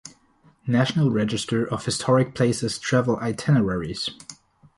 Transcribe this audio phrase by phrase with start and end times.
[0.65, 4.09] "National Register of Historic Places travel itineraries:"